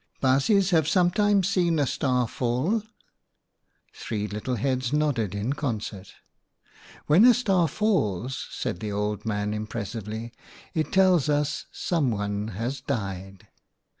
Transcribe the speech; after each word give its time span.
"Baasjes 0.23 0.71
have 0.71 0.87
sometimes 0.87 1.47
seen 1.47 1.77
a 1.77 1.85
star 1.85 2.27
fall?" 2.27 2.81
Three 3.93 4.25
little 4.27 4.55
heads 4.55 4.91
nodded 4.91 5.35
in 5.35 5.53
concert." 5.53 6.11
When 7.05 7.23
a 7.23 7.35
star 7.35 7.67
falls," 7.67 8.47
said 8.49 8.79
the 8.79 8.91
old 8.91 9.27
man 9.27 9.53
im 9.53 9.67
pressively, 9.67 10.31
"it 10.73 10.91
tells 10.91 11.29
us 11.29 11.67
someone 11.71 12.47
has 12.47 12.81
died. 12.81 13.47